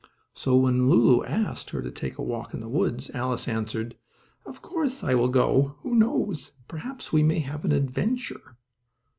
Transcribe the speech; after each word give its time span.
So, 0.33 0.55
when 0.55 0.89
Lulu 0.89 1.23
asked 1.25 1.69
her 1.69 1.83
to 1.83 1.91
take 1.91 2.17
a 2.17 2.23
walk 2.23 2.55
in 2.55 2.59
the 2.59 2.67
woods, 2.67 3.11
Alice 3.11 3.47
answered: 3.47 3.95
"Of 4.47 4.63
course, 4.63 5.03
I 5.03 5.13
will 5.13 5.27
go 5.27 5.51
with 5.53 5.63
you. 5.63 5.69
Who 5.91 5.95
knows, 5.95 6.53
perhaps 6.67 7.13
we 7.13 7.21
may 7.21 7.37
have 7.41 7.63
an 7.65 7.71
adventure!" 7.71 8.57